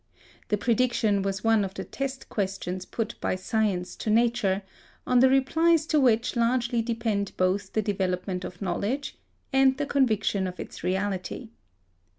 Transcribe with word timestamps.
The 0.47 0.57
prediction 0.57 1.21
was 1.21 1.43
one 1.43 1.63
of 1.63 1.75
the 1.75 1.83
test 1.83 2.27
questions 2.27 2.85
put 2.85 3.13
by 3.21 3.35
Science 3.35 3.95
to 3.97 4.09
Nature, 4.09 4.63
on 5.05 5.19
the 5.19 5.29
replies 5.29 5.85
to 5.85 5.99
which 5.99 6.35
largely 6.35 6.81
depend 6.81 7.37
both 7.37 7.73
the 7.73 7.83
development 7.83 8.43
of 8.43 8.63
knowledge 8.63 9.15
and 9.53 9.77
the 9.77 9.85
conviction 9.85 10.47
of 10.47 10.59
its 10.59 10.83
reality. 10.83 11.49